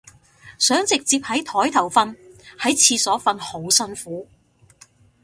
[0.57, 2.15] 想直接喺枱頭瞓，
[2.59, 4.27] 喺廁所瞓好辛苦